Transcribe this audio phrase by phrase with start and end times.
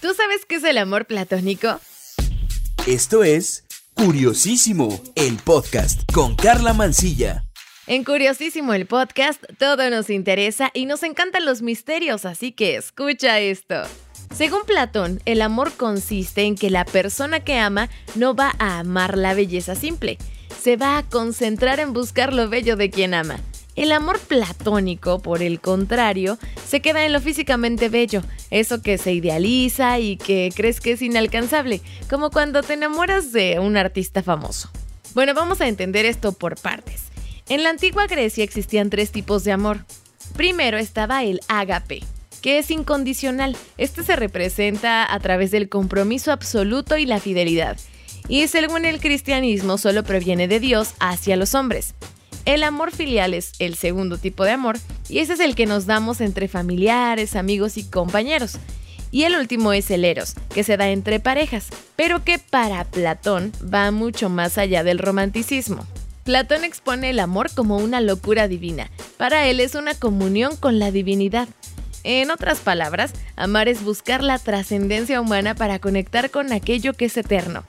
[0.00, 1.80] ¿Tú sabes qué es el amor platónico?
[2.86, 3.64] Esto es
[3.94, 7.44] Curiosísimo, el podcast con Carla Mancilla.
[7.88, 13.40] En Curiosísimo el podcast todo nos interesa y nos encantan los misterios, así que escucha
[13.40, 13.74] esto.
[14.32, 19.18] Según Platón, el amor consiste en que la persona que ama no va a amar
[19.18, 20.16] la belleza simple,
[20.62, 23.40] se va a concentrar en buscar lo bello de quien ama.
[23.78, 26.36] El amor platónico, por el contrario,
[26.66, 31.00] se queda en lo físicamente bello, eso que se idealiza y que crees que es
[31.00, 34.68] inalcanzable, como cuando te enamoras de un artista famoso.
[35.14, 37.04] Bueno, vamos a entender esto por partes.
[37.48, 39.84] En la antigua Grecia existían tres tipos de amor.
[40.36, 42.02] Primero estaba el ágape,
[42.42, 43.56] que es incondicional.
[43.76, 47.76] Este se representa a través del compromiso absoluto y la fidelidad.
[48.28, 51.94] Y según el cristianismo solo proviene de Dios hacia los hombres.
[52.48, 54.78] El amor filial es el segundo tipo de amor
[55.10, 58.56] y ese es el que nos damos entre familiares, amigos y compañeros.
[59.10, 63.52] Y el último es el eros, que se da entre parejas, pero que para Platón
[63.62, 65.86] va mucho más allá del romanticismo.
[66.24, 68.90] Platón expone el amor como una locura divina.
[69.18, 71.48] Para él es una comunión con la divinidad.
[72.02, 77.16] En otras palabras, amar es buscar la trascendencia humana para conectar con aquello que es
[77.18, 77.64] eterno.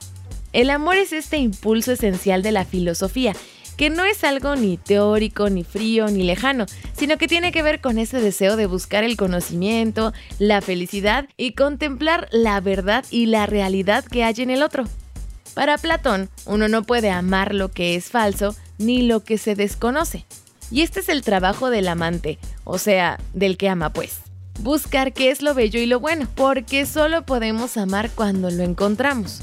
[0.54, 3.34] El amor es este impulso esencial de la filosofía
[3.80, 7.80] que no es algo ni teórico, ni frío, ni lejano, sino que tiene que ver
[7.80, 13.46] con ese deseo de buscar el conocimiento, la felicidad y contemplar la verdad y la
[13.46, 14.84] realidad que hay en el otro.
[15.54, 20.26] Para Platón, uno no puede amar lo que es falso ni lo que se desconoce.
[20.70, 24.18] Y este es el trabajo del amante, o sea, del que ama pues.
[24.60, 29.40] Buscar qué es lo bello y lo bueno, porque solo podemos amar cuando lo encontramos.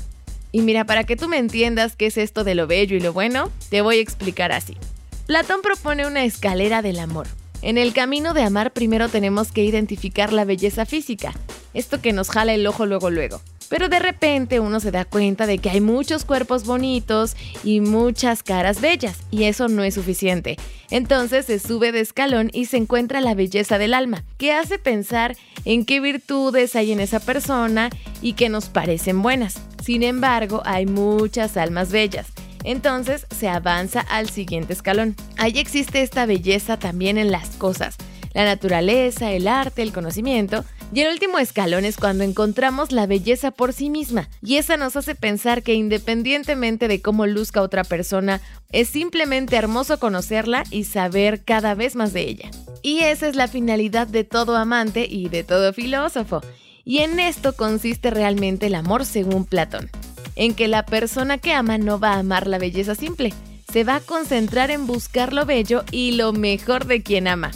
[0.52, 3.14] Y mira, para que tú me entiendas qué es esto de lo bello y lo
[3.14, 4.78] bueno, te voy a explicar así.
[5.26, 7.28] Platón propone una escalera del amor.
[7.62, 11.34] En el camino de amar primero tenemos que identificar la belleza física,
[11.73, 13.42] esto que nos jala el ojo luego luego.
[13.70, 18.44] Pero de repente uno se da cuenta de que hay muchos cuerpos bonitos y muchas
[18.44, 20.58] caras bellas, y eso no es suficiente.
[20.89, 25.36] Entonces se sube de escalón y se encuentra la belleza del alma, que hace pensar
[25.65, 27.89] en qué virtudes hay en esa persona
[28.21, 29.61] y que nos parecen buenas.
[29.83, 32.27] Sin embargo, hay muchas almas bellas.
[32.64, 35.15] Entonces se avanza al siguiente escalón.
[35.37, 37.95] Ahí existe esta belleza también en las cosas,
[38.33, 40.65] la naturaleza, el arte, el conocimiento.
[40.93, 44.30] Y el último escalón es cuando encontramos la belleza por sí misma.
[44.42, 49.99] Y esa nos hace pensar que independientemente de cómo luzca otra persona, es simplemente hermoso
[49.99, 52.52] conocerla y saber cada vez más de ella.
[52.81, 56.42] Y esa es la finalidad de todo amante y de todo filósofo.
[56.86, 59.89] Y en esto consiste realmente el amor según Platón,
[60.36, 63.33] en que la persona que ama no va a amar la belleza simple,
[63.71, 67.52] se va a concentrar en buscar lo bello y lo mejor de quien ama.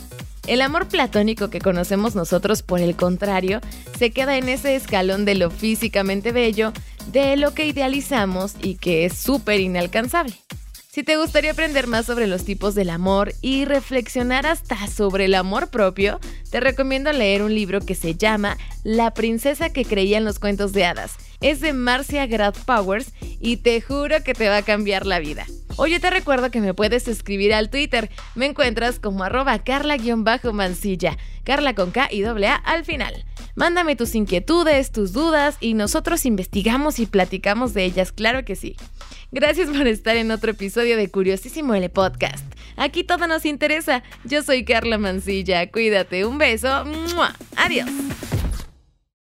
[0.52, 3.62] El amor platónico que conocemos nosotros, por el contrario,
[3.98, 6.74] se queda en ese escalón de lo físicamente bello,
[7.14, 10.36] de lo que idealizamos y que es súper inalcanzable.
[10.92, 15.36] Si te gustaría aprender más sobre los tipos del amor y reflexionar hasta sobre el
[15.36, 16.20] amor propio,
[16.50, 20.74] te recomiendo leer un libro que se llama La princesa que creía en los cuentos
[20.74, 21.14] de hadas.
[21.40, 25.46] Es de Marcia Grad Powers y te juro que te va a cambiar la vida.
[25.78, 28.10] Oye, te recuerdo que me puedes escribir al Twitter.
[28.36, 33.26] Me encuentras como arroba carla-mancilla, carla con K y doble A al final.
[33.56, 38.76] Mándame tus inquietudes, tus dudas y nosotros investigamos y platicamos de ellas, claro que sí.
[39.32, 42.46] Gracias por estar en otro episodio de Curiosísimo L Podcast.
[42.76, 44.04] Aquí todo nos interesa.
[44.26, 45.70] Yo soy Carla Mancilla.
[45.72, 46.26] Cuídate.
[46.26, 46.84] Un beso.
[47.56, 47.90] Adiós.